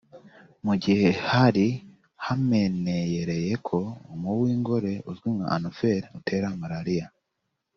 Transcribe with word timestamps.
Mu 0.65 0.73
gihe 0.83 1.09
hari 1.29 1.67
hameneyerewe 2.25 3.53
ko 3.67 3.77
umubu 4.13 4.39
w’ingore 4.45 4.93
uzwi 5.09 5.27
nka 5.35 5.47
anophere 5.55 6.05
utera 6.17 6.47
Malariya 6.61 7.07